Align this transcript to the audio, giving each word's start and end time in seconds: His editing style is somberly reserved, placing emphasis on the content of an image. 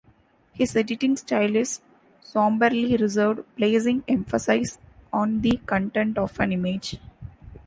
His 0.53 0.75
editing 0.75 1.15
style 1.15 1.55
is 1.55 1.79
somberly 2.21 2.97
reserved, 2.97 3.45
placing 3.55 4.03
emphasis 4.07 4.79
on 5.13 5.41
the 5.41 5.57
content 5.67 6.17
of 6.17 6.39
an 6.39 6.51
image. 6.53 6.97